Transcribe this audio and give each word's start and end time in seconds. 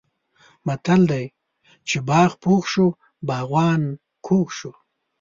متل 0.67 1.01
دی: 1.11 1.25
چې 1.87 1.97
باغ 2.09 2.31
پوخ 2.43 2.63
شو 2.73 2.85
باغوان 3.27 3.81
کوږ 4.25 4.47
شو. 4.57 4.71